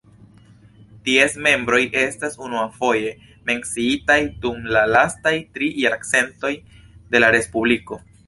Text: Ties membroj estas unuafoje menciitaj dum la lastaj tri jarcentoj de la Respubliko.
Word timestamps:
Ties 1.07 1.33
membroj 1.47 1.81
estas 2.03 2.37
unuafoje 2.45 3.11
menciitaj 3.51 4.17
dum 4.47 4.65
la 4.77 4.83
lastaj 4.95 5.35
tri 5.57 5.71
jarcentoj 5.85 6.53
de 7.13 7.25
la 7.25 7.31
Respubliko. 7.39 8.01